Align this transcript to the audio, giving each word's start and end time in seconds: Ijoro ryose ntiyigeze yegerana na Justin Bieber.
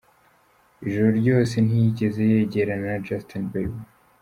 Ijoro 0.85 1.09
ryose 1.19 1.55
ntiyigeze 1.65 2.21
yegerana 2.31 2.87
na 2.91 3.01
Justin 3.05 3.43
Bieber. 3.51 3.87